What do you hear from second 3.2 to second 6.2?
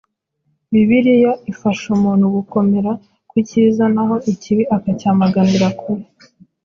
ku cyiza naho ikibi akacyamaganira kure.